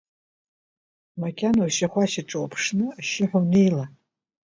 Макьана 1.19 1.63
ушьахәашьаҿа 1.67 2.37
уаԥшны, 2.41 2.85
ашьшьыҳәа 2.99 3.39
унеила! 3.43 3.85